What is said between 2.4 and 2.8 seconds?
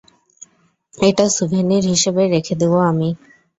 দেবো